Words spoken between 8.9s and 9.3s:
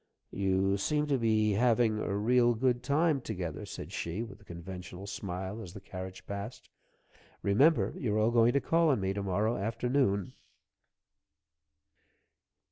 me to